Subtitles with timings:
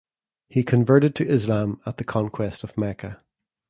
[0.49, 3.21] He converted to Islam at the Conquest of Mecca.